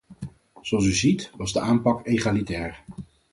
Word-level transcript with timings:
Zoals 0.61 0.85
u 0.85 0.93
ziet, 0.93 1.31
was 1.37 1.53
de 1.53 1.59
aanpak 1.59 2.07
egalitair. 2.07 2.83